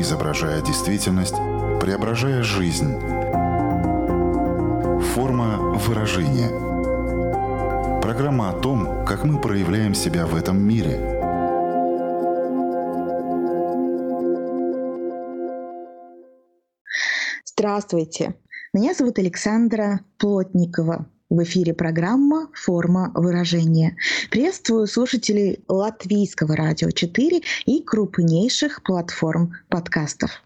[0.00, 1.36] изображая действительность,
[1.80, 2.98] преображая жизнь.
[5.14, 6.50] Форма выражения.
[8.00, 10.98] Программа о том, как мы проявляем себя в этом мире.
[17.44, 18.36] Здравствуйте.
[18.72, 21.06] Меня зовут Александра Плотникова.
[21.30, 23.96] В эфире программа «Форма выражения».
[24.32, 30.42] Приветствую слушателей Латвийского радио 4 и крупнейших платформ подкастов.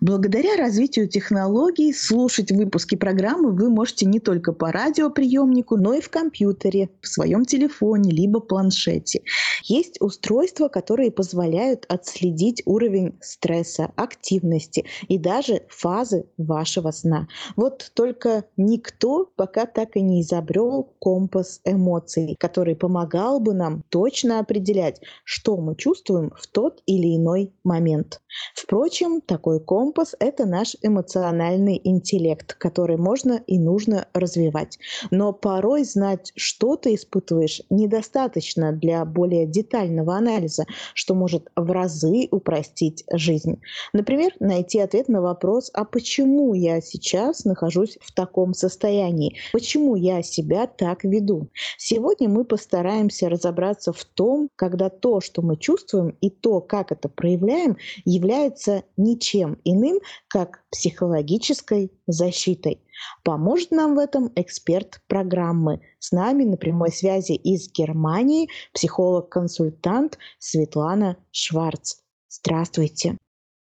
[0.00, 6.08] Благодаря развитию технологий слушать выпуски программы вы можете не только по радиоприемнику, но и в
[6.08, 9.22] компьютере, в своем телефоне, либо планшете.
[9.64, 17.26] Есть устройства, которые позволяют отследить уровень стресса, активности и даже фазы вашего сна.
[17.56, 24.38] Вот только никто пока так и не изобрел компас эмоций, который помогал бы нам точно
[24.38, 28.20] определять, что мы чувствуем в тот или иной момент.
[28.54, 34.78] Впрочем, такой компас— это наш эмоциональный интеллект, который можно и нужно развивать.
[35.10, 42.28] Но порой знать, что ты испытываешь, недостаточно для более детального анализа, что может в разы
[42.30, 43.60] упростить жизнь.
[43.92, 49.36] Например, найти ответ на вопрос, а почему я сейчас нахожусь в таком состоянии?
[49.52, 51.48] Почему я себя так веду?
[51.78, 57.08] Сегодня мы постараемся разобраться в том, когда то, что мы чувствуем, и то, как это
[57.08, 62.82] проявляем, является ничем иным, как психологической защитой.
[63.24, 65.80] Поможет нам в этом эксперт программы.
[65.98, 71.96] С нами на прямой связи из Германии психолог-консультант Светлана Шварц.
[72.28, 73.16] Здравствуйте.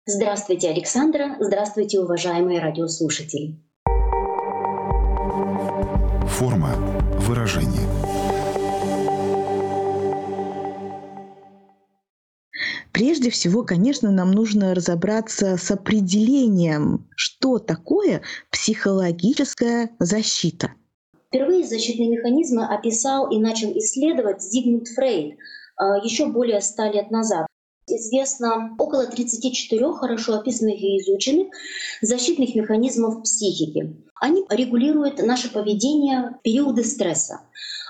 [0.05, 1.35] Здравствуйте, Александра.
[1.39, 3.57] Здравствуйте, уважаемые радиослушатели.
[6.27, 6.75] Форма
[7.21, 8.06] выражения.
[12.97, 20.71] Прежде всего, конечно, нам нужно разобраться с определением, что такое психологическая защита.
[21.27, 25.37] Впервые защитные механизмы описал и начал исследовать Зигмунд Фрейд
[25.75, 27.45] а, еще более ста лет назад.
[27.85, 31.49] Известно около 34 хорошо описанных и изученных
[32.01, 33.95] защитных механизмов психики.
[34.19, 37.41] Они регулируют наше поведение в периоды стресса.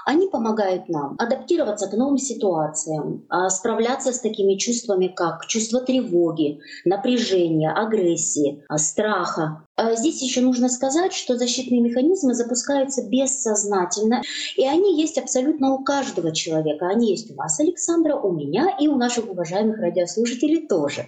[0.08, 6.62] Они помогают нам адаптироваться к новым ситуациям, а, справляться с такими чувствами, как чувство тревоги,
[6.86, 9.66] напряжения, агрессии, а, страха.
[9.76, 14.22] А здесь еще нужно сказать, что защитные механизмы запускаются бессознательно,
[14.56, 16.88] и они есть абсолютно у каждого человека.
[16.88, 21.08] Они есть у вас, Александра, у меня и у наших уважаемых радиослушателей тоже.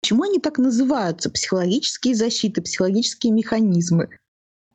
[0.00, 1.28] Почему они так называются?
[1.28, 4.08] Психологические защиты, психологические механизмы.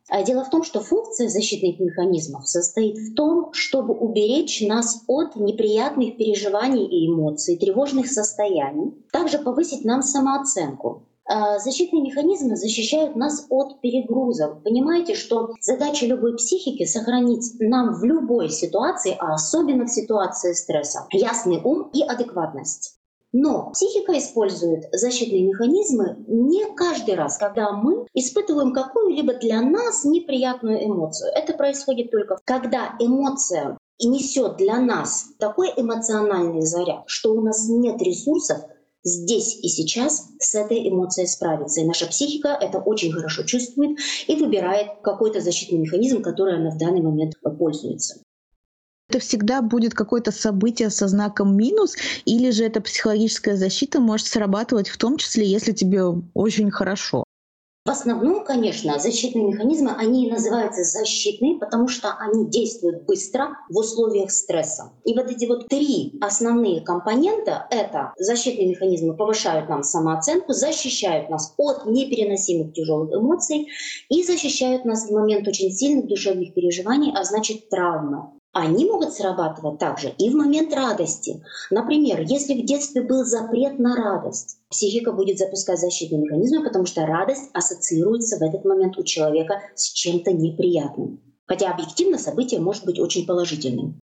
[0.08, 5.36] А дело в том, что функция защитных механизмов состоит в том, чтобы уберечь нас от
[5.36, 11.04] неприятных переживаний и эмоций, тревожных состояний, также повысить нам самооценку.
[11.28, 14.62] А защитные механизмы защищают нас от перегрузов.
[14.62, 21.08] Понимаете, что задача любой психики— сохранить нам в любой ситуации, а особенно в ситуации стресса,
[21.12, 23.00] ясный ум и адекватность.
[23.38, 30.86] Но психика использует защитные механизмы не каждый раз, когда мы испытываем какую-либо для нас неприятную
[30.86, 31.32] эмоцию.
[31.36, 38.02] Это происходит только когда эмоция несет для нас такой эмоциональный заряд, что у нас нет
[38.02, 38.60] ресурсов
[39.04, 41.82] здесь и сейчас с этой эмоцией справиться.
[41.82, 46.78] И наша психика это очень хорошо чувствует и выбирает какой-то защитный механизм, который она в
[46.78, 48.22] данный момент пользуется
[49.16, 51.96] это всегда будет какое-то событие со знаком минус,
[52.26, 56.04] или же эта психологическая защита может срабатывать в том числе, если тебе
[56.34, 57.24] очень хорошо?
[57.86, 64.32] В основном, конечно, защитные механизмы, они называются защитные, потому что они действуют быстро в условиях
[64.32, 64.92] стресса.
[65.06, 71.54] И вот эти вот три основные компонента— это защитные механизмы повышают нам самооценку, защищают нас
[71.58, 73.68] от непереносимых тяжелых эмоций
[74.10, 78.35] и защищают нас в момент очень сильных душевных переживаний, а значит травмы.
[78.58, 81.44] Они могут срабатывать также и в момент радости.
[81.72, 87.06] Например, если в детстве был запрет на радость, психика будет запускать защитные механизмы, потому что
[87.06, 91.20] радость ассоциируется в этот момент у человека с чем-то неприятным.
[91.46, 94.00] Хотя объективно событие может быть очень положительным.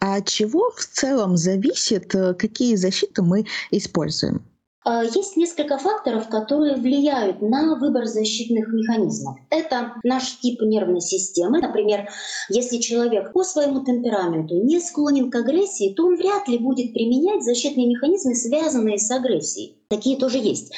[0.00, 4.42] А от чего в целом зависит, э, какие защиты мы используем?
[4.82, 9.36] А, есть несколько факторов, которые влияют на выбор защитных механизмов.
[9.50, 11.60] Это наш тип нервной системы.
[11.60, 12.08] Например,
[12.48, 17.44] если человек по своему темпераменту не склонен к агрессии, то он вряд ли будет применять
[17.44, 19.79] защитные механизмы, связанные с агрессией.
[19.90, 20.72] Такие тоже есть.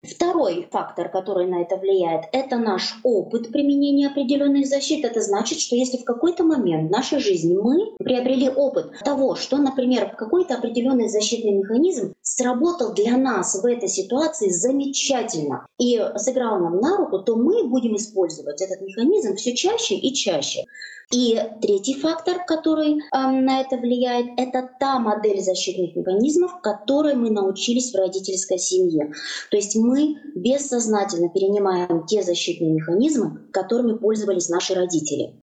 [0.00, 5.04] Второй фактор, который на это влияет, это наш опыт применения определенных защит.
[5.04, 9.56] Это значит, что если в какой-то момент в нашей жизни мы приобрели опыт того, что,
[9.56, 16.78] например, какой-то определенный защитный механизм сработал для нас в этой ситуации замечательно и сыграл нам
[16.78, 20.64] на руку, то мы будем использовать этот механизм все чаще и чаще.
[21.12, 27.30] И третий фактор, который э, на это влияет, это та модель защитных механизмов, которой мы
[27.30, 27.96] научились в
[28.44, 29.12] родительской семье.
[29.50, 35.40] То есть мы бессознательно перенимаем те защитные механизмы, которыми пользовались наши родители.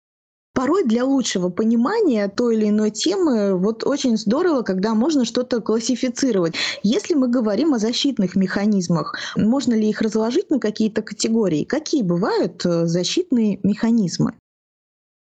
[0.54, 6.54] Порой для лучшего понимания той или иной темы вот очень здорово, когда можно что-то классифицировать.
[6.82, 11.64] Если мы говорим о защитных механизмах, можно ли их разложить на какие-то категории?
[11.64, 14.32] Какие бывают э, защитные механизмы?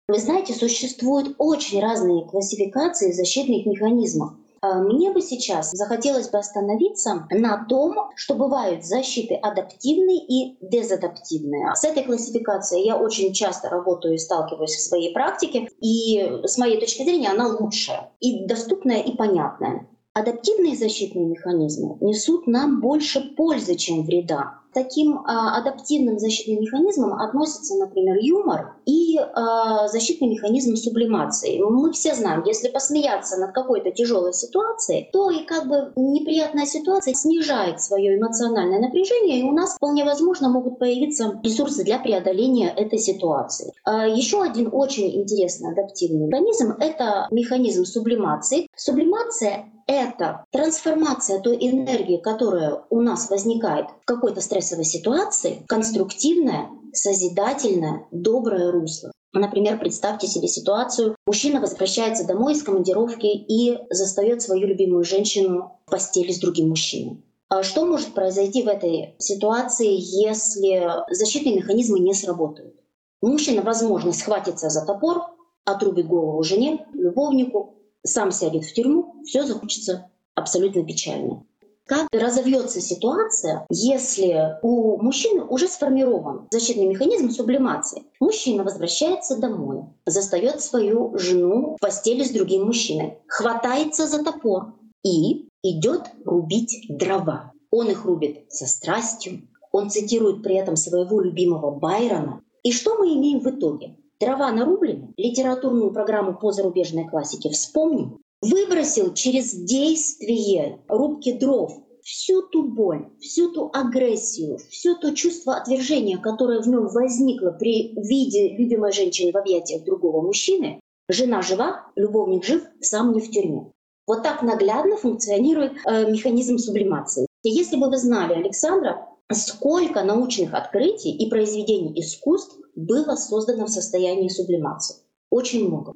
[0.07, 4.35] Вы знаете, существуют очень разные классификации защитных механизмов.
[4.65, 11.75] А, мне бы сейчас захотелось бы остановиться на том, что бывают защиты адаптивные и дезадаптивные.
[11.75, 16.81] С этой классификацией я очень часто работаю и сталкиваюсь в своей практике, и с моей
[16.81, 19.87] точки зрения она лучшая, и доступная, и понятная.
[20.15, 27.77] Адаптивные защитные механизмы несут нам больше пользы, чем вреда таким а, адаптивным защитным механизмом относится,
[27.77, 31.59] например, юмор и а, защитный механизм сублимации.
[31.59, 37.15] Мы все знаем, если посмеяться над какой-то тяжелой ситуацией, то и как бы неприятная ситуация
[37.15, 42.99] снижает свое эмоциональное напряжение, и у нас вполне возможно могут появиться ресурсы для преодоления этой
[42.99, 43.73] ситуации.
[43.85, 48.69] А, еще один очень интересный адаптивный механизм— это механизм сублимации.
[48.77, 58.07] Сублимация это трансформация той энергии, которая у нас возникает в какой-то стрессовой ситуации, конструктивная, созидательное,
[58.11, 59.11] доброе русло.
[59.33, 61.17] Например, представьте себе ситуацию.
[61.27, 67.25] Мужчина возвращается домой из командировки и застает свою любимую женщину в постели с другим мужчиной.
[67.49, 72.75] А что может произойти в этой ситуации, если защитные механизмы не сработают?
[73.23, 75.23] Мужчина, возможно, схватится за топор,
[75.65, 77.74] отрубит голову жене, любовнику,
[78.05, 81.45] сам сядет в тюрьму, все закончится абсолютно печально.
[81.87, 88.05] Как разовьется ситуация, если у мужчины уже сформирован защитный механизм сублимации?
[88.21, 94.73] Мужчина возвращается домой, застает свою жену в постели с другим мужчиной, хватается за топор
[95.03, 97.53] и идет рубить дрова.
[97.71, 102.41] Он их рубит со страстью, он цитирует при этом своего любимого Байрона.
[102.63, 103.97] И что мы имеем в итоге?
[104.21, 111.73] Дрова нарублены, литературную программу по зарубежной классике вспомним, выбросил через действие рубки дров
[112.03, 117.95] всю ту боль, всю ту агрессию, все то чувство отвержения, которое в нем возникло при
[117.97, 123.71] виде любимой женщины в объятиях другого мужчины, жена жива, любовник жив, сам не в тюрьме.
[124.07, 127.27] Вот так наглядно функционирует э, механизм сублимации.
[127.43, 133.71] И если бы вы знали Александра, сколько научных открытий и произведений искусств было создано в
[133.71, 134.97] состоянии сублимации.
[135.31, 135.95] Очень много.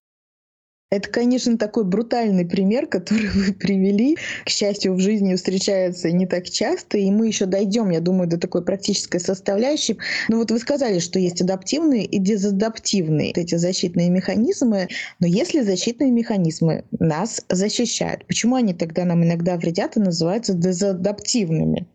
[0.90, 4.16] Это, конечно, такой брутальный пример, который вы привели.
[4.46, 8.38] К счастью, в жизни встречается не так часто, и мы еще дойдем, я думаю, до
[8.38, 9.98] такой практической составляющей.
[10.28, 14.88] Но вот вы сказали, что есть адаптивные и дезадаптивные эти защитные механизмы.
[15.20, 21.86] Но если защитные механизмы нас защищают, почему они тогда нам иногда вредят и называются дезадаптивными?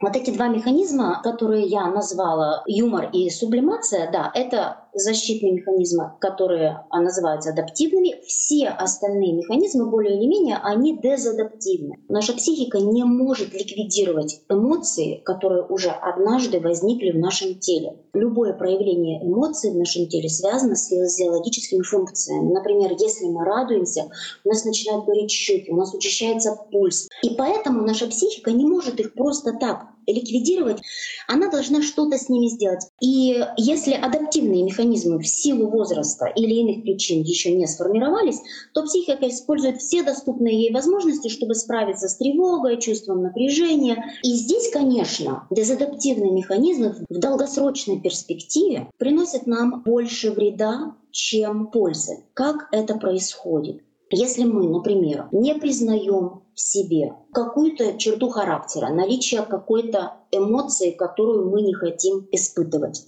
[0.00, 6.84] Вот эти два механизма, которые я назвала, юмор и сублимация, да, это защитные механизмы, которые
[6.90, 11.96] а, называются адаптивными, все остальные механизмы, более или менее, они дезадаптивны.
[12.08, 17.98] Наша психика не может ликвидировать эмоции, которые уже однажды возникли в нашем теле.
[18.12, 22.52] Любое проявление эмоций в нашем теле связано с физиологическими функциями.
[22.52, 24.10] Например, если мы радуемся,
[24.44, 27.08] у нас начинают гореть щеки, у нас учащается пульс.
[27.22, 30.80] И поэтому наша психика не может их просто так ликвидировать,
[31.26, 32.86] она должна что-то с ними сделать.
[33.00, 38.40] И если адаптивные механизмы в силу возраста или иных причин еще не сформировались,
[38.72, 44.04] то психика использует все доступные ей возможности, чтобы справиться с тревогой, чувством напряжения.
[44.22, 52.24] И здесь, конечно, дезадаптивные механизмы в долгосрочной перспективе приносят нам больше вреда, чем пользы.
[52.34, 53.82] Как это происходит?
[54.10, 61.62] Если мы, например, не признаем в себе какую-то черту характера, наличие какой-то эмоции, которую мы
[61.62, 63.06] не хотим испытывать.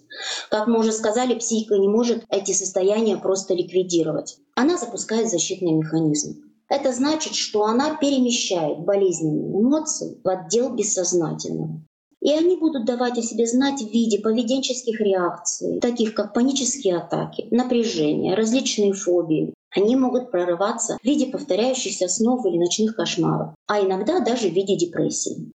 [0.50, 4.38] Как мы уже сказали, психика не может эти состояния просто ликвидировать.
[4.54, 6.42] Она запускает защитный механизм.
[6.68, 11.82] Это значит, что она перемещает болезненные эмоции в отдел бессознательного.
[12.20, 17.46] И они будут давать о себе знать в виде поведенческих реакций, таких как панические атаки,
[17.52, 24.20] напряжение, различные фобии, они могут прорываться в виде повторяющихся снов или ночных кошмаров, а иногда
[24.20, 25.52] даже в виде депрессии.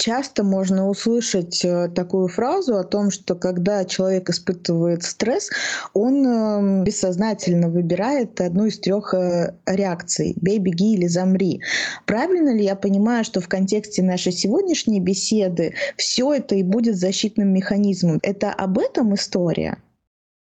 [0.00, 5.50] Часто можно услышать э, такую фразу о том, что когда человек испытывает стресс,
[5.92, 11.60] он эм, бессознательно выбирает одну из трех э, реакций— бей, беги или замри.
[12.06, 17.52] Правильно ли я понимаю, что в контексте нашей сегодняшней беседы все это и будет защитным
[17.52, 18.20] механизмом?
[18.22, 19.76] Это об этом история?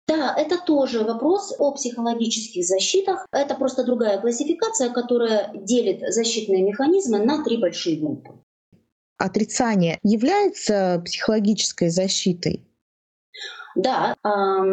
[0.07, 3.27] Да, это тоже вопрос о психологических защитах.
[3.33, 8.45] Это просто другая классификация, которая делит защитные механизмы на три большие группы
[9.25, 12.65] отрицание является психологической защитой?
[13.77, 14.17] Да,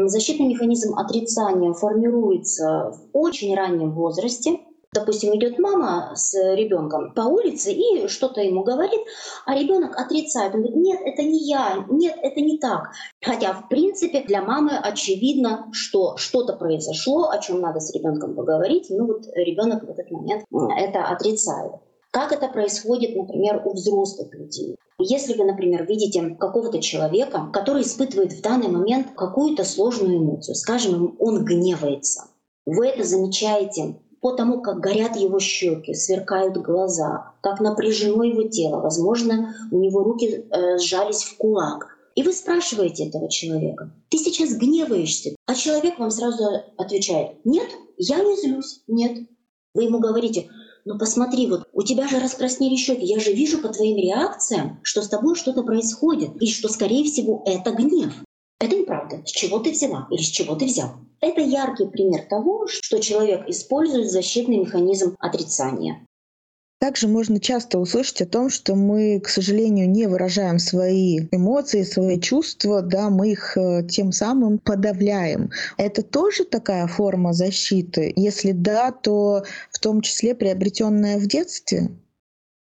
[0.06, 4.60] защитный механизм отрицания формируется в очень раннем возрасте.
[4.94, 9.00] Допустим, идет мама с ребенком по улице и что-то ему говорит,
[9.46, 10.54] а ребенок отрицает.
[10.54, 12.90] Он говорит, нет, это не я, нет, это не так.
[13.24, 18.88] Хотя, в принципе, для мамы очевидно, что что-то произошло, о чем надо с ребенком поговорить.
[18.90, 21.72] Ну вот ребенок в этот момент это отрицает.
[22.12, 24.76] Как это происходит, например, у взрослых людей?
[25.00, 31.16] Если вы, например, видите какого-то человека, который испытывает в данный момент какую-то сложную эмоцию, скажем,
[31.18, 32.26] он гневается,
[32.66, 38.80] вы это замечаете по тому, как горят его щеки, сверкают глаза, как напряжено его тело,
[38.80, 41.98] возможно, у него руки э, сжались в кулак.
[42.16, 45.36] И вы спрашиваете этого человека, ты сейчас гневаешься?
[45.48, 46.44] А человек вам сразу
[46.78, 49.28] отвечает, нет, я не злюсь, нет.
[49.74, 50.50] Вы ему говорите,
[50.86, 55.02] ну посмотри, вот у тебя же раскраснели щеки, я же вижу по твоим реакциям, что
[55.02, 58.14] с тобой что-то происходит, и что, скорее всего, это гнев.
[59.12, 59.28] Это неправда.
[59.28, 60.92] С чего ты взяла или с чего ты взял?
[61.20, 66.06] Это яркий пример того, что человек использует защитный механизм отрицания.
[66.80, 72.20] Также можно часто услышать о том, что мы, к сожалению, не выражаем свои эмоции, свои
[72.20, 75.52] чувства, да, мы их э, тем самым подавляем.
[75.78, 78.12] Это тоже такая форма защиты?
[78.16, 81.92] Если да, то в том числе приобретенная в детстве?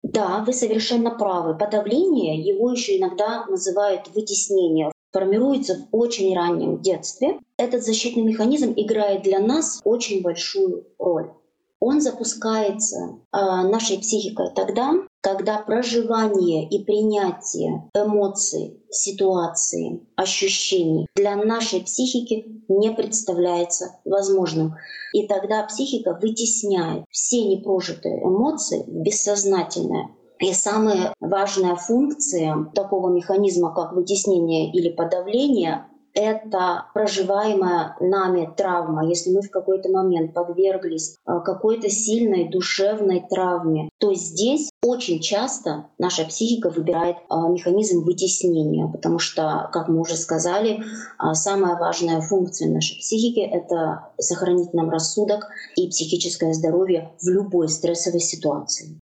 [0.04, 1.58] Да, вы совершенно правы.
[1.58, 7.40] Подавление, его еще иногда называют вытеснение, формируется в очень раннем детстве.
[7.58, 11.32] Этот защитный механизм играет для нас очень большую роль
[11.80, 21.82] он запускается э, нашей психикой тогда, когда проживание и принятие эмоций, ситуации, ощущений для нашей
[21.82, 24.76] психики не представляется возможным.
[25.14, 30.10] И тогда психика вытесняет все непрожитые эмоции в бессознательное.
[30.40, 35.86] И самая важная функция такого механизма, как вытеснение или подавление,
[36.18, 43.90] это проживаемая нами травма, если мы в какой-то момент подверглись э, какой-то сильной душевной травме,
[44.00, 50.16] то здесь очень часто наша психика выбирает э, механизм вытеснения, потому что, как мы уже
[50.16, 57.28] сказали, э, самая важная функция нашей психики— это сохранить нам рассудок и психическое здоровье в
[57.30, 59.00] любой стрессовой ситуации.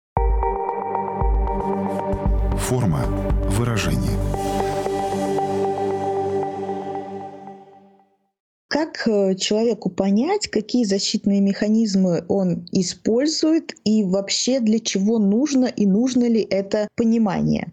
[2.73, 3.05] Форма
[3.51, 4.19] выражения.
[8.67, 15.85] Как э, человеку понять, какие защитные механизмы он использует и вообще для чего нужно и
[15.85, 17.71] нужно ли это понимание?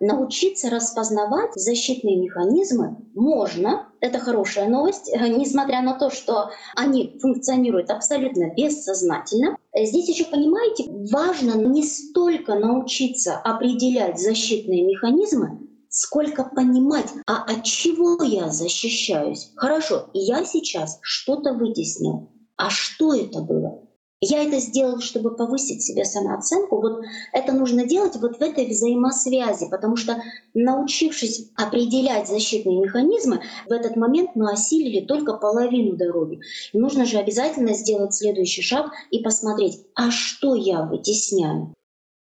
[0.00, 3.88] Научиться распознавать защитные механизмы можно.
[4.00, 9.56] Это хорошая новость, несмотря на то, что они функционируют абсолютно бессознательно.
[9.76, 18.22] Здесь еще, понимаете, важно не столько научиться определять защитные механизмы, сколько понимать, а от чего
[18.24, 19.52] я защищаюсь.
[19.54, 22.30] Хорошо, я сейчас что-то вытеснил.
[22.56, 23.82] А что это было?
[24.22, 26.78] Я это сделал, чтобы повысить себе самооценку.
[26.80, 27.00] Вот
[27.32, 30.22] это нужно делать вот в этой взаимосвязи, потому что
[30.52, 36.40] научившись определять защитные механизмы, в этот момент мы осилили только половину дороги.
[36.74, 41.72] И нужно же обязательно сделать следующий шаг и посмотреть, а что я вытесняю.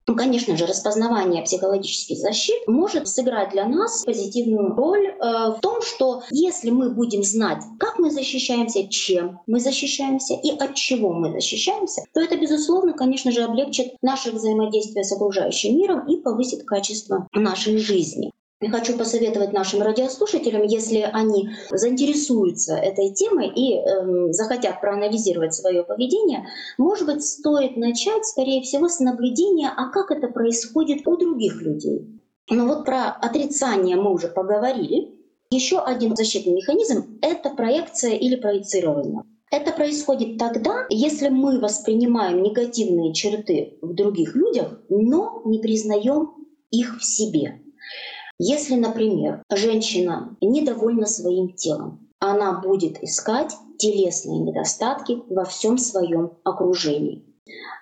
[0.05, 5.81] Ну, конечно же, распознавание психологических защит может сыграть для нас позитивную роль э, в том,
[5.81, 11.31] что если мы будем знать, как мы защищаемся, чем мы защищаемся и от чего мы
[11.31, 17.27] защищаемся, то это, безусловно, конечно же, облегчит наше взаимодействие с окружающим миром и повысит качество
[17.33, 18.31] нашей жизни.
[18.63, 25.84] Я хочу посоветовать нашим радиослушателям, если они заинтересуются этой темой и э, захотят проанализировать свое
[25.84, 31.62] поведение, может быть, стоит начать, скорее всего, с наблюдения, а как это происходит у других
[31.62, 32.08] людей.
[32.50, 35.13] Но вот про отрицание мы уже поговорили.
[35.50, 39.24] Еще один защитный механизм— это проекция или проецирование.
[39.51, 46.29] Это происходит тогда, если мы воспринимаем негативные черты в других людях, но не признаем
[46.72, 47.62] их в себе.
[48.40, 57.25] Если, например, женщина недовольна своим телом, она будет искать телесные недостатки во всем своем окружении.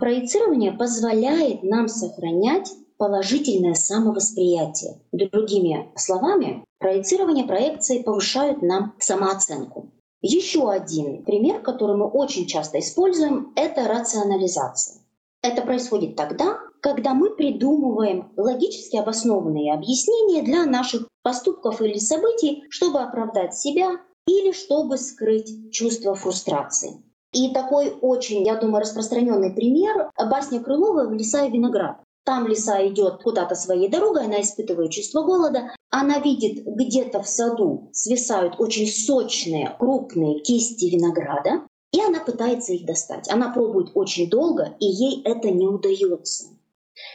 [0.00, 5.00] Проецирование позволяет нам сохранять положительное самовосприятие.
[5.12, 9.90] Другими словами, проецирование проекции повышают нам самооценку.
[10.20, 14.98] Еще один пример, который мы очень часто используем, это рационализация.
[15.42, 23.00] Это происходит тогда, когда мы придумываем логически обоснованные объяснения для наших поступков или событий, чтобы
[23.00, 27.02] оправдать себя или чтобы скрыть чувство фрустрации.
[27.32, 32.02] И такой очень, я думаю, распространенный пример— басня Крылова «Лиса и виноград».
[32.24, 37.90] Там лиса идет куда-то своей дорогой, она испытывает чувство голода, она видит где-то в саду
[37.92, 43.28] свисают очень сочные, крупные кисти винограда, и она пытается их достать.
[43.28, 46.51] Она пробует очень долго, и ей это не удается.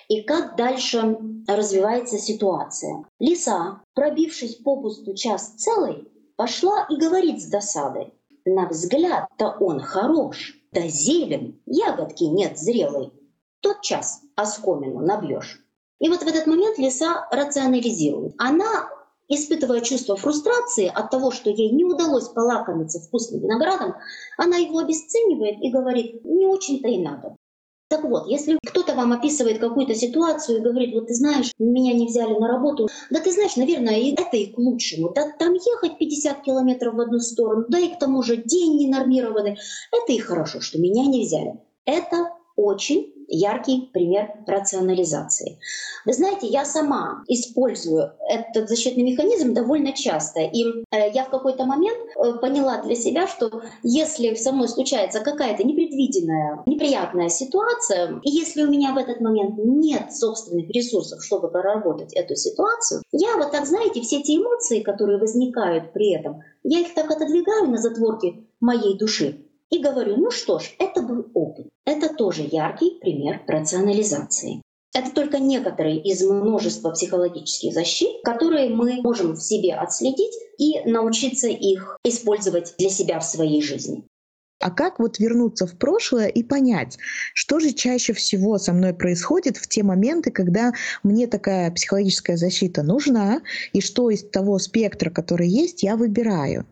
[0.07, 3.05] И как дальше развивается ситуация?
[3.19, 8.13] Лиса, пробившись попусту час целый, пошла и говорит с досадой.
[8.45, 13.11] На взгляд-то он хорош, да зелен, ягодки нет зрелой
[13.67, 15.61] тот час оскомину набьешь.
[15.99, 18.33] И вот в этот момент лиса рационализирует.
[18.37, 18.89] Она
[19.27, 23.95] испытывая чувство фрустрации от того, что ей не удалось полакомиться вкусным виноградом,
[24.37, 27.35] она его обесценивает и говорит, не очень-то и надо.
[27.89, 32.07] Так вот, если кто-то вам описывает какую-то ситуацию и говорит, вот ты знаешь, меня не
[32.07, 35.13] взяли на работу, да ты знаешь, наверное, и это и к лучшему.
[35.13, 39.57] Да там ехать 50 километров в одну сторону, да и к тому же день ненормированный.
[39.91, 41.53] Это и хорошо, что меня не взяли.
[41.85, 45.59] Это очень яркий пример рационализации.
[46.05, 50.41] Вы знаете, я сама использую этот защитный механизм довольно часто.
[50.41, 55.19] И э, я в какой-то момент э, поняла для себя, что если со мной случается
[55.19, 61.49] какая-то непредвиденная, неприятная ситуация, и если у меня в этот момент нет собственных ресурсов, чтобы
[61.49, 66.79] проработать эту ситуацию, я вот так, знаете, все эти эмоции, которые возникают при этом, я
[66.79, 71.67] их так отодвигаю на затворке моей души и говорю, ну что ж, это был опыт.
[71.85, 74.61] Это тоже яркий пример рационализации.
[74.93, 81.47] Это только некоторые из множества психологических защит, которые мы можем в себе отследить и научиться
[81.47, 84.05] их использовать для себя в своей жизни.
[84.59, 86.97] А как вот вернуться в прошлое и понять,
[87.35, 92.81] что же чаще всего со мной происходит в те моменты, когда мне такая психологическая защита
[92.81, 93.41] нужна,
[93.73, 96.65] и что из того спектра, который есть, я выбираю?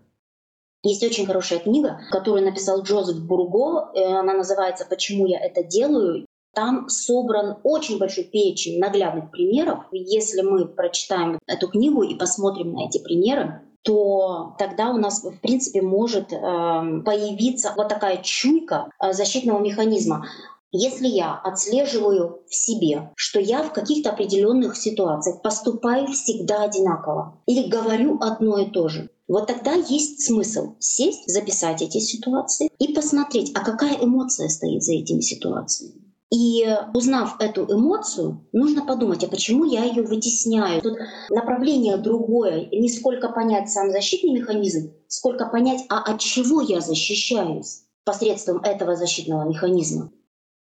[0.86, 3.89] Есть очень хорошая книга, которую написал Джозеф Бурго.
[3.95, 6.28] Э, она называется «Почему я это делаю?».
[6.54, 9.80] Там собран очень большой перечень наглядных примеров.
[9.91, 15.39] Если мы прочитаем эту книгу и посмотрим на эти примеры, то тогда у нас, в
[15.41, 20.28] принципе, может э, появиться вот такая чуйка э, защитного механизма.
[20.77, 27.69] Если я отслеживаю в себе, что я в каких-то определенных ситуациях поступаю всегда одинаково или
[27.69, 33.53] говорю одно и то же, вот тогда есть смысл сесть, записать эти ситуации и посмотреть,
[33.55, 36.13] а какая эмоция стоит за этими ситуациями.
[36.29, 40.81] И узнав эту эмоцию, нужно подумать, а почему я ее вытесняю.
[40.81, 40.97] Тут
[41.29, 47.83] направление другое, не сколько понять сам защитный механизм, сколько понять, а от чего я защищаюсь
[48.03, 50.11] посредством этого защитного механизма.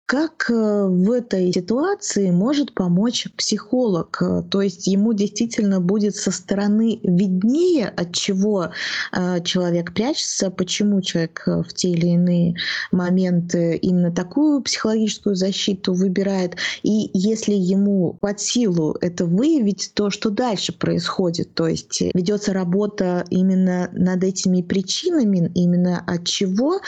[0.06, 4.22] Как э, в этой ситуации может помочь психолог?
[4.22, 8.72] Э, то есть ему действительно будет со стороны виднее, от чего
[9.14, 12.56] э, человек прячется, почему человек в те или иные
[12.92, 16.58] моменты именно такую психологическую защиту выбирает.
[16.84, 21.54] И если ему под силу это выявить, то что дальше происходит?
[21.54, 26.82] То есть ведется работа именно над этими причинами, именно от чего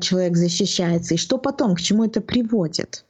[0.00, 2.51] человек защищается, и что потом, к чему это приводит?
[2.52, 3.04] Приводит?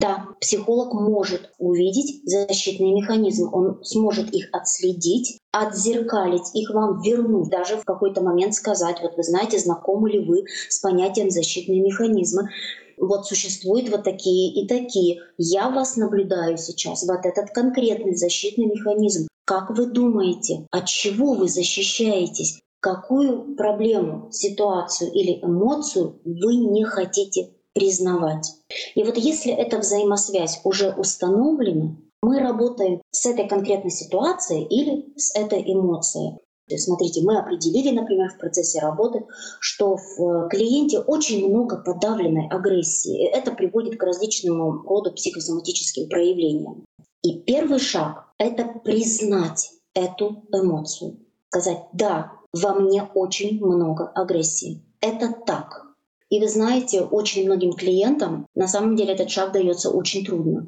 [0.00, 7.76] Да, психолог может увидеть защитные механизмы, он сможет их отследить, отзеркалить, их вам вернуть, даже
[7.76, 12.48] в какой-то момент сказать, вот вы знаете, знакомы ли вы с понятием защитные механизмы,
[12.96, 15.20] вот существуют вот такие и такие.
[15.36, 19.26] Я вас наблюдаю сейчас, вот этот конкретный защитный механизм.
[19.44, 22.60] Как вы думаете, от чего вы защищаетесь?
[22.80, 28.54] Какую проблему, ситуацию или эмоцию вы не хотите признавать.
[28.96, 35.34] И вот если эта взаимосвязь уже установлена, мы работаем с этой конкретной ситуацией или с
[35.36, 36.38] этой эмоцией.
[36.68, 39.24] То есть, смотрите, мы определили, например, в процессе работы,
[39.60, 43.22] что в клиенте очень много подавленной агрессии.
[43.22, 46.84] И это приводит к различному роду психосоматическим проявлениям.
[47.22, 51.20] И первый шаг— это признать эту эмоцию.
[51.48, 54.82] Сказать, да, во мне очень много агрессии.
[55.00, 55.87] Это так.
[56.30, 60.66] И вы знаете, очень многим клиентам на самом деле этот шаг дается очень трудно.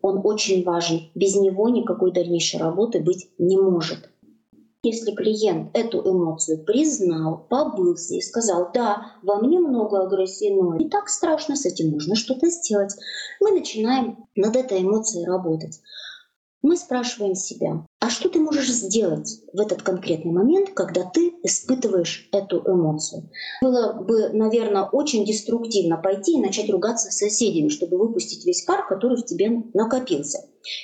[0.00, 1.10] Он очень важен.
[1.14, 4.10] Без него никакой дальнейшей работы быть не может.
[4.82, 10.90] Если клиент эту эмоцию признал, побылся и сказал, да, во мне много агрессии, но не
[10.90, 12.94] так страшно, с этим можно что-то сделать,
[13.40, 15.80] мы начинаем над этой эмоцией работать
[16.64, 22.28] мы спрашиваем себя, а что ты можешь сделать в этот конкретный момент, когда ты испытываешь
[22.32, 23.30] эту эмоцию?
[23.62, 28.86] Было бы, наверное, очень деструктивно пойти и начать ругаться с соседями, чтобы выпустить весь пар,
[28.86, 30.40] который в тебе накопился.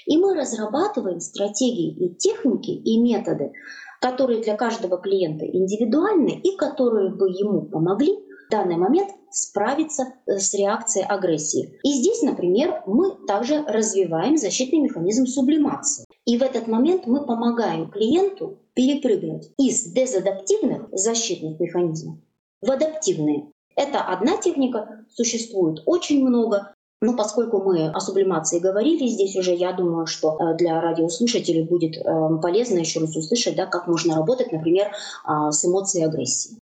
[0.07, 3.53] И мы разрабатываем стратегии и техники и методы,
[4.01, 10.39] которые для каждого клиента индивидуальны и которые бы ему помогли в данный момент справиться э,
[10.39, 11.79] с реакцией агрессии.
[11.83, 16.05] И здесь, например, мы также развиваем защитный механизм сублимации.
[16.27, 22.17] И в этот момент мы помогаем клиенту перепрыгнуть из дезадаптивных защитных механизмов
[22.61, 23.51] в адаптивные.
[23.77, 26.75] Это одна техника, существует очень много.
[27.03, 31.97] Но поскольку мы о сублимации говорили здесь уже, я думаю, что э, для радиослушателей будет
[31.97, 32.03] э,
[32.43, 34.93] полезно еще раз услышать, да, как можно работать, например,
[35.25, 36.59] а, с эмоцией агрессии.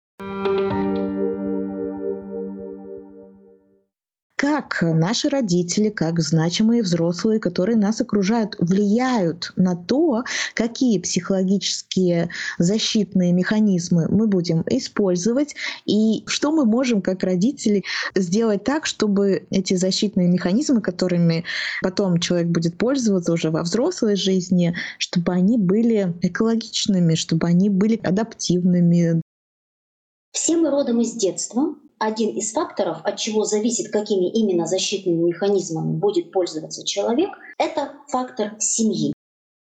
[4.68, 13.33] Как наши родители, как значимые взрослые, которые нас окружают, влияют на то, какие психологические защитные
[13.33, 15.54] механизмы мы будем использовать
[15.87, 21.44] и что мы можем как родители сделать так, чтобы эти защитные механизмы, которыми
[21.83, 28.00] потом человек будет пользоваться уже во взрослой жизни, чтобы они были экологичными, чтобы они были
[28.02, 29.22] адаптивными.
[30.33, 35.96] Все мы родом из детства, один из факторов, от чего зависит, какими именно защитными механизмами
[35.96, 39.12] будет пользоваться человек, это фактор семьи.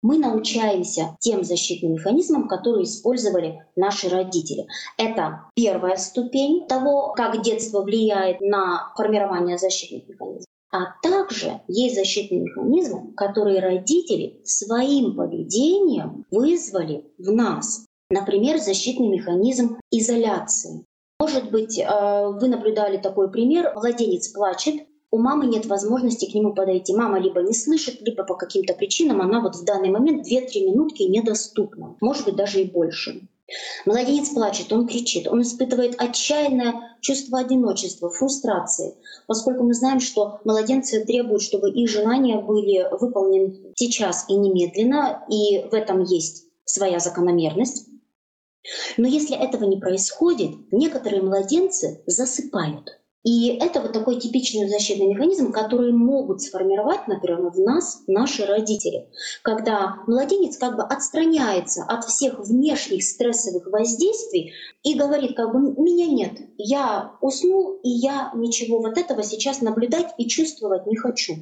[0.04, 4.68] Мы научаемся тем защитным механизмам, которые использовали наши родители.
[4.98, 10.46] Это первая ступень того, как детство влияет на формирование защитных механизмов.
[10.72, 17.86] А также есть защитные механизмы, которые родители своим поведением вызвали в нас.
[18.10, 20.86] Например, защитный механизм изоляции.
[21.28, 23.74] Может быть, э, вы наблюдали такой пример.
[23.76, 26.96] Младенец плачет, у мамы нет возможности к нему подойти.
[26.96, 31.04] Мама либо не слышит, либо по каким-то причинам она вот в данный момент 2-3 минутки
[31.04, 31.98] недоступна.
[32.00, 33.28] Может быть, даже и больше.
[33.86, 41.04] Младенец плачет, он кричит, он испытывает отчаянное чувство одиночества, фрустрации, поскольку мы знаем, что младенцы
[41.06, 47.88] требуют, чтобы их желания были выполнены сейчас и немедленно, и в этом есть своя закономерность.
[48.98, 52.98] Но если этого не происходит, некоторые младенцы засыпают.
[53.28, 59.10] И это вот такой типичный защитный механизм, который могут сформировать, например, в нас наши родители.
[59.42, 64.54] Когда младенец как бы отстраняется от всех внешних стрессовых воздействий
[64.84, 70.14] и говорит, как бы, меня нет, я уснул, и я ничего вот этого сейчас наблюдать
[70.18, 71.34] и чувствовать не хочу.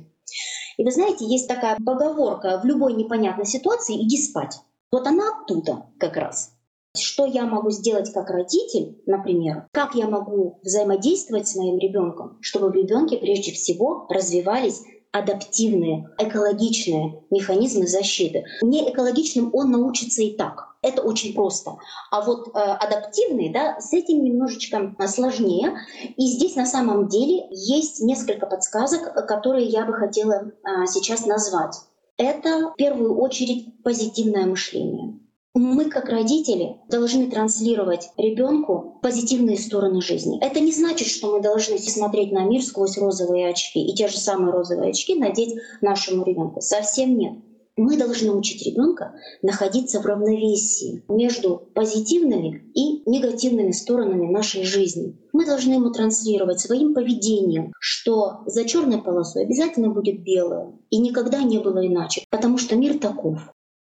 [0.78, 4.56] И вы знаете, есть такая поговорка в любой непонятной ситуации «иди спать».
[4.92, 6.55] Вот она оттуда как раз.
[7.00, 12.70] Что я могу сделать как родитель, например, как я могу взаимодействовать с моим ребенком, чтобы
[12.70, 14.82] в ребенке прежде всего развивались
[15.16, 18.44] адаптивные, экологичные механизмы защиты.
[18.62, 20.76] Не экологичным он научится и так.
[20.82, 21.78] Это очень просто.
[22.12, 25.78] А вот э, адаптивные, да, с этим немножечко сложнее.
[26.18, 31.76] И здесь на самом деле есть несколько подсказок, которые я бы хотела э, сейчас назвать.
[32.18, 35.20] Это в первую очередь позитивное мышление.
[35.58, 40.38] Мы, как родители, должны транслировать ребенку позитивные стороны жизни.
[40.46, 44.18] Это не значит, что мы должны смотреть на мир сквозь розовые очки и те же
[44.18, 46.60] самые розовые очки надеть нашему ребенку.
[46.60, 47.36] Совсем нет.
[47.78, 55.18] Мы должны учить ребенка находиться в равновесии между позитивными и негативными сторонами нашей жизни.
[55.32, 61.44] Мы должны ему транслировать своим поведением, что за черной полосой обязательно будет белое, и никогда
[61.44, 63.40] не было иначе, потому что мир таков.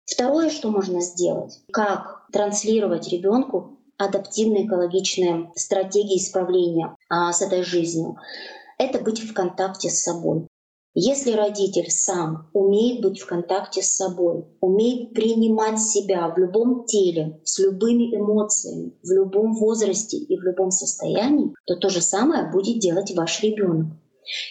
[0.05, 8.17] Второе, что можно сделать, как транслировать ребенку адаптивные экологичные стратегии исправления а, с этой жизнью,
[8.79, 10.47] это быть в контакте с собой.
[10.95, 17.41] Если родитель сам умеет быть в контакте с собой, умеет принимать себя в любом теле,
[17.45, 22.81] с любыми эмоциями, в любом возрасте и в любом состоянии, то то же самое будет
[22.81, 23.87] делать ваш ребенок.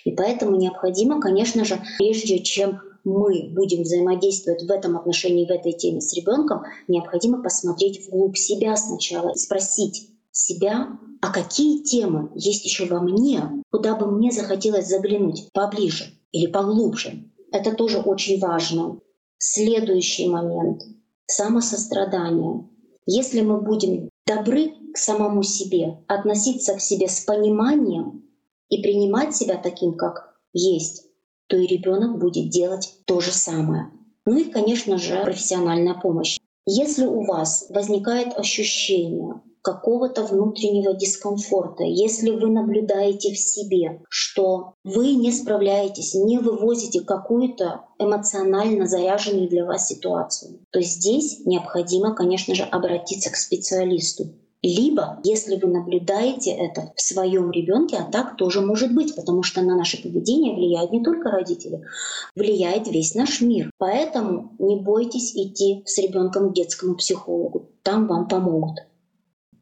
[0.06, 5.74] И поэтому необходимо, конечно же, прежде чем мы будем взаимодействовать в этом отношении, в этой
[5.74, 12.66] теме с ребенком, необходимо посмотреть вглубь себя сначала и спросить себя, а какие темы есть
[12.66, 17.26] еще во мне, куда бы мне захотелось заглянуть поближе или поглубже.
[17.52, 19.00] Это тоже очень важно.
[19.38, 20.84] Следующий момент—
[21.26, 22.68] самосострадание.
[23.06, 28.24] Если мы будем добры к самому себе, относиться к себе с пониманием
[28.70, 31.09] и принимать себя таким, как есть,
[31.50, 33.92] то и ребенок будет делать то же самое.
[34.26, 36.40] Ну и, конечно же, профессиональная помощь.
[36.66, 45.14] Если у вас возникает ощущение какого-то внутреннего дискомфорта, если вы наблюдаете в себе, что вы
[45.14, 52.64] не справляетесь, не вывозите какую-то эмоционально заряженную для вас ситуацию, то здесь необходимо, конечно же,
[52.64, 54.36] обратиться к специалисту.
[54.62, 59.62] Либо, если вы наблюдаете это в своем ребенке, а так тоже может быть, потому что
[59.62, 61.84] на наше поведение влияют не только родители,
[62.36, 63.72] влияет весь наш мир.
[63.78, 68.80] Поэтому не бойтесь идти с ребенком к детскому психологу, там вам помогут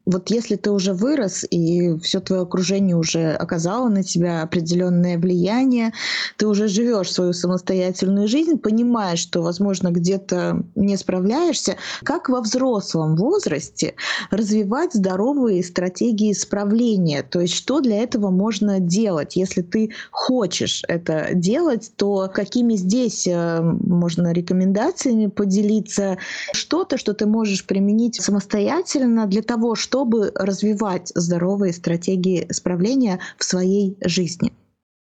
[0.08, 5.92] вот если ты уже вырос и все твое окружение уже оказало на тебя определенное влияние,
[6.38, 13.16] ты уже живешь свою самостоятельную жизнь, понимаешь, что, возможно, где-то не справляешься, как во взрослом
[13.16, 13.94] возрасте
[14.30, 21.34] развивать здоровые стратегии исправления, то есть что для этого можно делать, если ты хочешь это
[21.34, 26.16] делать, то какими здесь э, можно рекомендациями поделиться,
[26.52, 33.42] что-то, что ты можешь применить самостоятельно для того, чтобы чтобы развивать здоровые стратегии справления в
[33.42, 34.52] своей жизни?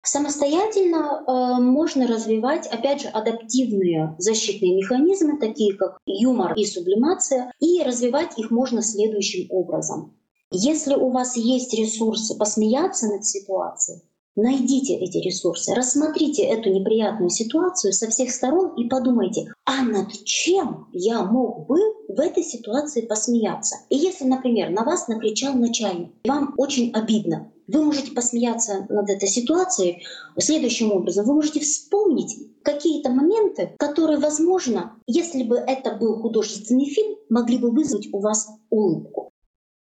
[0.04, 7.82] Самостоятельно э, можно развивать, опять же, адаптивные защитные механизмы, такие как юмор и сублимация, и
[7.82, 10.14] развивать их можно следующим образом.
[10.52, 14.02] Если у вас есть ресурсы посмеяться над ситуацией,
[14.38, 20.90] Найдите эти ресурсы, рассмотрите эту неприятную ситуацию со всех сторон и подумайте, а над чем
[20.92, 21.80] я мог бы
[22.16, 23.78] в этой ситуации посмеяться.
[23.90, 29.28] И если, например, на вас накричал начальник, вам очень обидно, вы можете посмеяться над этой
[29.28, 30.04] ситуацией
[30.38, 31.26] следующим образом.
[31.26, 37.72] Вы можете вспомнить какие-то моменты, которые, возможно, если бы это был художественный фильм, могли бы
[37.72, 39.32] вызвать у вас улыбку.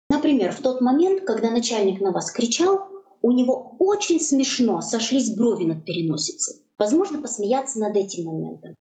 [0.10, 2.88] Например, в тот момент, когда начальник на вас кричал,
[3.22, 6.64] у него очень смешно сошлись брови над переносицей.
[6.78, 8.76] Возможно, посмеяться над этим моментом.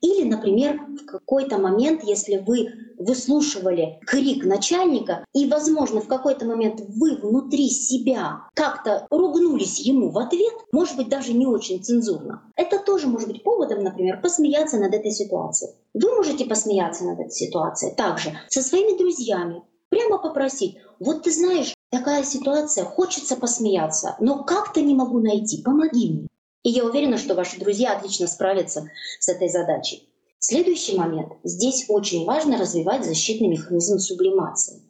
[0.00, 2.68] Или, например, в какой-то момент, если вы
[2.98, 10.18] выслушивали крик начальника, и, возможно, в какой-то момент вы внутри себя как-то ругнулись ему в
[10.18, 14.94] ответ, может быть, даже не очень цензурно, это тоже может быть поводом, например, посмеяться над
[14.94, 15.72] этой ситуацией.
[15.94, 21.74] Вы можете посмеяться над этой ситуацией также со своими друзьями, прямо попросить, вот ты знаешь,
[21.90, 26.28] такая ситуация, хочется посмеяться, но как-то не могу найти, помоги мне.
[26.62, 28.90] И я уверена, что ваши друзья отлично справятся
[29.20, 30.08] с этой задачей.
[30.38, 31.32] Следующий момент.
[31.42, 34.82] Здесь очень важно развивать защитный механизм сублимации.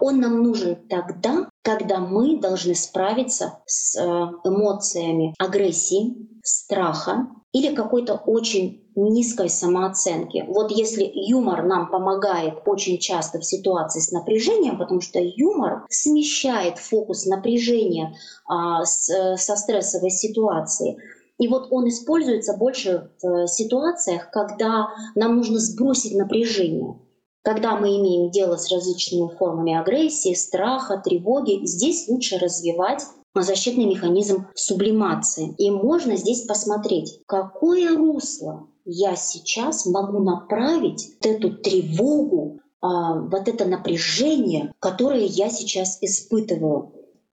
[0.00, 4.00] Он нам нужен тогда, когда мы должны справиться с э,
[4.44, 10.44] эмоциями агрессии, страха или какой-то очень низкой самооценки.
[10.48, 16.78] Вот если юмор нам помогает очень часто в ситуации с напряжением, потому что юмор смещает
[16.78, 20.98] фокус напряжения а, с, со стрессовой ситуации,
[21.38, 27.00] и вот он используется больше в ситуациях, когда нам нужно сбросить напряжение.
[27.42, 34.46] Когда мы имеем дело с различными формами агрессии, страха, тревоги, здесь лучше развивать защитный механизм
[34.54, 35.54] сублимации.
[35.58, 43.48] И можно здесь посмотреть, какое русло я сейчас могу направить вот эту тревогу, а, вот
[43.48, 46.92] это напряжение, которое я сейчас испытываю.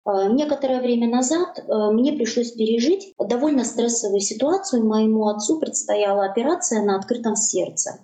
[0.06, 4.86] А, некоторое время назад а, мне пришлось пережить довольно стрессовую ситуацию.
[4.86, 8.00] Моему отцу предстояла операция на открытом сердце.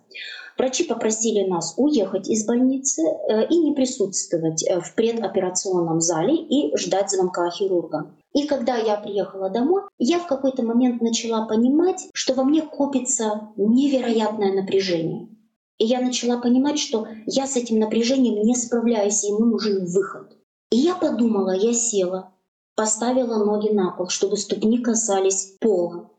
[0.60, 6.76] Врачи попросили нас уехать из больницы э, и не присутствовать э, в предоперационном зале и
[6.76, 8.12] ждать звонка хирурга.
[8.34, 13.52] И когда я приехала домой, я в какой-то момент начала понимать, что во мне копится
[13.56, 15.30] невероятное напряжение.
[15.78, 20.36] И я начала понимать, что я с этим напряжением не справляюсь, и ему нужен выход.
[20.72, 22.34] И я подумала, я села,
[22.76, 26.10] поставила ноги на пол, чтобы ступни касались пола.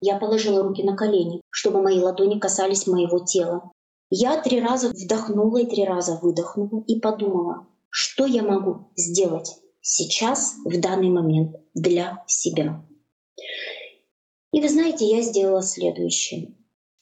[0.00, 3.70] Я положила руки на колени, чтобы мои ладони касались моего тела.
[4.10, 10.54] Я три раза вдохнула и три раза выдохнула и подумала, что я могу сделать сейчас,
[10.64, 12.84] в данный момент, для себя.
[14.52, 16.54] И вы знаете, я сделала следующее.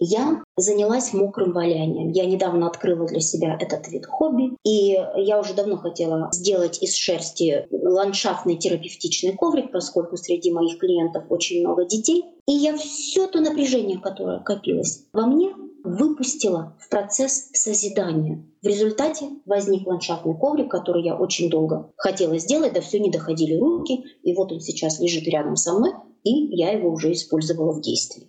[0.04, 2.10] Я занялась мокрым валянием.
[2.10, 6.96] Я недавно открыла для себя этот вид хобби, и я уже давно хотела сделать из
[6.96, 12.24] шерсти ландшафтный терапевтичный коврик, поскольку среди моих клиентов очень много детей.
[12.48, 18.44] И я все то напряжение, которое копилось во мне, выпустила в процесс созидания.
[18.62, 23.58] В результате возник ландшафтный коврик, который я очень долго хотела сделать, да все не доходили
[23.58, 25.92] руки, и вот он сейчас лежит рядом со мной,
[26.24, 28.28] и я его уже использовала в действии.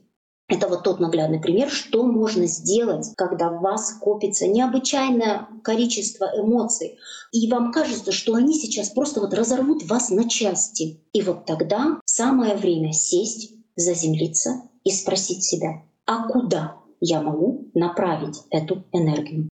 [0.49, 6.97] Это вот тот наглядный пример, что можно сделать, когда в вас копится необычайное количество эмоций,
[7.31, 11.01] и вам кажется, что они сейчас просто вот разорвут вас на части.
[11.13, 18.43] И вот тогда самое время сесть, заземлиться и спросить себя, а куда я могу направить
[18.49, 19.49] эту энергию.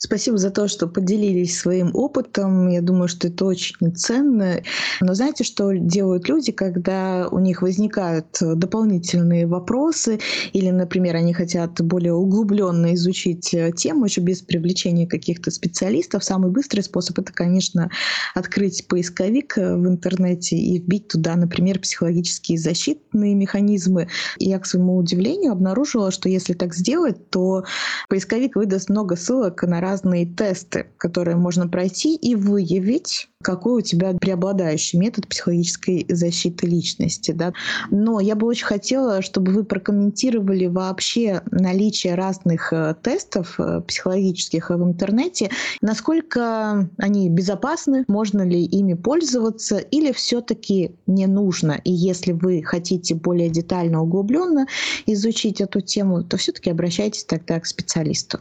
[0.00, 2.68] Спасибо за то, что поделились своим опытом.
[2.68, 4.62] Я думаю, что это очень ценно.
[5.00, 10.20] Но знаете, что делают люди, когда у них возникают дополнительные вопросы,
[10.52, 16.22] или, например, они хотят более углубленно изучить тему, еще без привлечения каких-то специалистов.
[16.22, 17.90] Самый быстрый способ это, конечно,
[18.36, 24.06] открыть поисковик в интернете и вбить туда, например, психологические защитные механизмы.
[24.38, 27.64] И я, к своему удивлению, обнаружила, что если так сделать, то
[28.08, 34.12] поисковик выдаст много ссылок на разные тесты, которые можно пройти и выявить, какой у тебя
[34.14, 37.30] преобладающий метод психологической защиты личности.
[37.30, 37.52] Да?
[37.90, 44.70] Но я бы очень хотела, чтобы вы прокомментировали вообще наличие разных э, тестов э, психологических
[44.70, 51.80] в интернете, насколько они безопасны, можно ли ими пользоваться или все-таки не нужно.
[51.84, 54.66] И если вы хотите более детально, углубленно
[55.06, 58.40] изучить эту тему, то все-таки обращайтесь тогда к специалисту.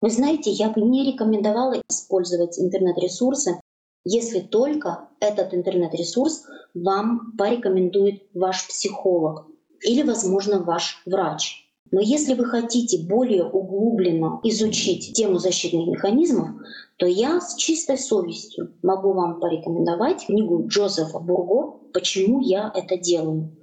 [0.00, 3.60] Вы знаете, я бы не рекомендовала использовать интернет-ресурсы,
[4.04, 9.46] если только этот интернет-ресурс вам порекомендует ваш психолог
[9.82, 11.64] или, возможно, ваш врач.
[11.90, 16.50] Но если вы хотите более углубленно изучить тему защитных механизмов,
[16.96, 23.56] то я с чистой совестью могу вам порекомендовать книгу Джозефа Бурго «Почему я это делаю».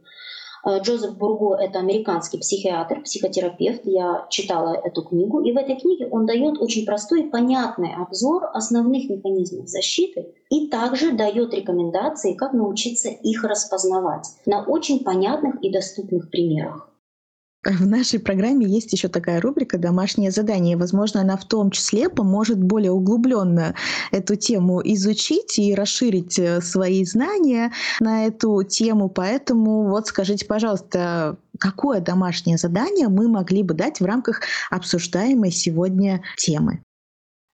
[0.66, 3.82] Э, Джозеф Бурго— это американский психиатр, психотерапевт.
[3.86, 8.50] Я читала эту книгу, и в этой книге он дает очень простой и понятный обзор
[8.54, 15.72] основных механизмов защиты и также дает рекомендации, как научиться их распознавать на очень понятных и
[15.72, 16.90] доступных примерах.
[17.66, 20.78] В нашей программе есть еще такая рубрика «Домашнее задание».
[20.78, 23.74] Возможно, она в том числе поможет более углубленно
[24.12, 29.10] эту тему изучить и расширить э, свои знания на эту тему.
[29.10, 36.22] Поэтому вот скажите, пожалуйста, какое домашнее задание мы могли бы дать в рамках обсуждаемой сегодня
[36.38, 36.84] темы?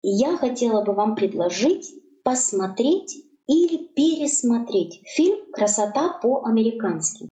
[0.02, 1.92] Я хотела бы вам предложить
[2.24, 3.14] посмотреть
[3.46, 7.28] или пересмотреть фильм «Красота по-американски»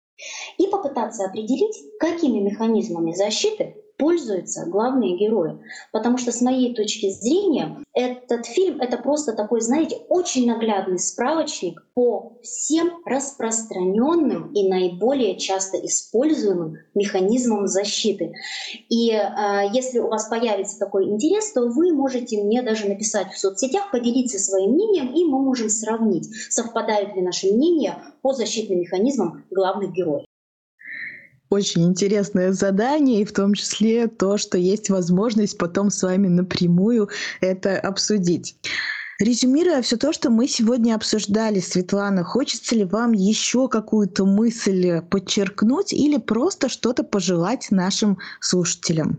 [0.58, 5.58] и попытаться определить, какими механизмами защиты пользуются главные герои.
[5.92, 11.82] Потому что с моей точки зрения этот фильм— это просто такой, знаете, очень наглядный справочник
[11.94, 18.34] по всем распространенным и наиболее часто используемым механизмам защиты.
[18.88, 23.38] И э, если у вас появится такой интерес, то вы можете мне даже написать в
[23.38, 29.44] соцсетях, поделиться своим мнением, и мы можем сравнить, совпадают ли наши мнения по защитным механизмам
[29.50, 30.26] главных героев
[31.50, 37.08] очень интересное задание, и в том числе то, что есть возможность потом с вами напрямую
[37.40, 38.56] это обсудить.
[39.18, 45.94] Резюмируя все то, что мы сегодня обсуждали, Светлана, хочется ли вам еще какую-то мысль подчеркнуть
[45.94, 49.18] или просто что-то пожелать нашим слушателям?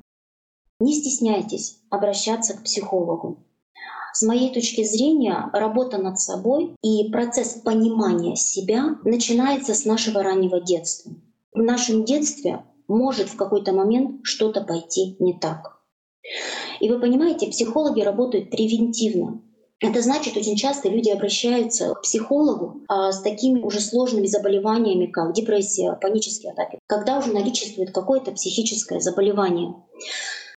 [0.79, 3.43] Не стесняйтесь обращаться к психологу.
[4.13, 10.61] С моей точки зрения, работа над собой и процесс понимания себя начинается с нашего раннего
[10.61, 11.11] детства
[11.57, 15.81] в нашем детстве может в какой-то момент что-то пойти не так.
[16.79, 19.41] И вы понимаете, психологи работают превентивно.
[19.79, 25.33] Это значит, очень часто люди обращаются к психологу а, с такими уже сложными заболеваниями, как
[25.33, 29.75] депрессия, панические атаки, когда уже наличествует какое-то психическое заболевание.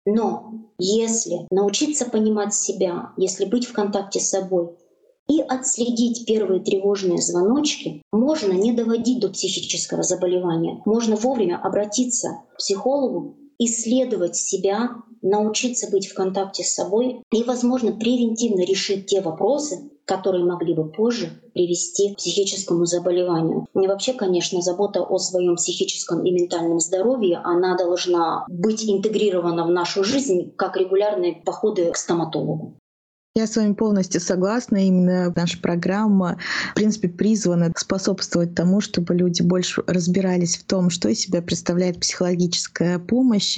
[0.06, 4.70] Но если научиться понимать себя, если быть в контакте с собой,
[5.31, 10.83] и отследить первые тревожные звоночки можно не доводить до психического заболевания.
[10.85, 14.90] Можно вовремя обратиться к психологу, исследовать себя,
[15.23, 20.90] научиться быть в контакте с собой и, возможно, превентивно решить те вопросы, которые могли бы
[20.90, 23.66] позже привести к психическому заболеванию.
[23.75, 29.71] И вообще, конечно, забота о своем психическом и ментальном здоровье, она должна быть интегрирована в
[29.71, 32.80] нашу жизнь, как регулярные походы к стоматологу.
[33.37, 34.85] Я с вами полностью согласна.
[34.85, 36.37] Именно наша программа,
[36.73, 42.01] в принципе, призвана способствовать тому, чтобы люди больше разбирались в том, что из себя представляет
[42.01, 43.57] психологическая помощь,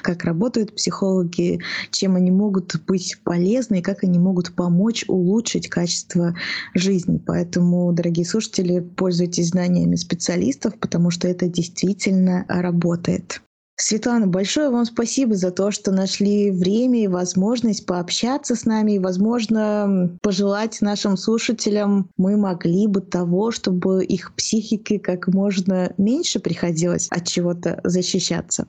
[0.00, 6.34] как работают психологи, чем они могут быть полезны и как они могут помочь улучшить качество
[6.74, 7.22] жизни.
[7.26, 13.42] Поэтому, дорогие слушатели, пользуйтесь знаниями специалистов, потому что это действительно работает.
[13.82, 18.92] Светлана, большое вам спасибо за то, что нашли время и возможность пообщаться с нами.
[18.92, 26.40] И, возможно, пожелать нашим слушателям мы могли бы того, чтобы их психике как можно меньше
[26.40, 28.66] приходилось от чего-то защищаться.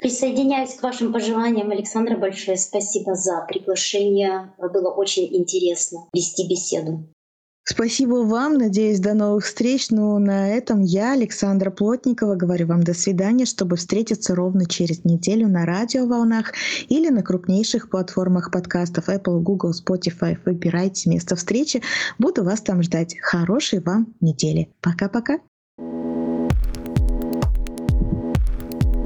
[0.00, 2.16] Присоединяюсь к вашим пожеланиям, Александра.
[2.16, 4.52] Большое спасибо за приглашение.
[4.58, 7.06] Было очень интересно вести беседу.
[7.64, 8.54] Спасибо вам.
[8.54, 9.90] Надеюсь, до новых встреч.
[9.90, 15.46] Ну, на этом я, Александра Плотникова, говорю вам до свидания, чтобы встретиться ровно через неделю
[15.46, 16.54] на радиоволнах
[16.88, 20.36] или на крупнейших платформах подкастов Apple, Google, Spotify.
[20.44, 21.82] Выбирайте место встречи.
[22.18, 23.16] Буду вас там ждать.
[23.20, 24.72] Хорошей вам недели.
[24.80, 25.38] Пока-пока.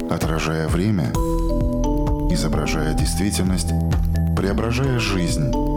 [0.09, 1.11] Отражая время,
[2.33, 3.69] изображая действительность,
[4.35, 5.51] преображая жизнь–